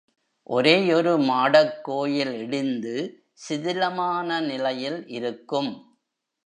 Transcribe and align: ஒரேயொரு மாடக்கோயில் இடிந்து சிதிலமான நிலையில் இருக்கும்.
ஒரேயொரு 0.49 1.13
மாடக்கோயில் 1.23 2.33
இடிந்து 2.39 2.95
சிதிலமான 3.47 4.39
நிலையில் 4.41 4.99
இருக்கும். 5.09 5.71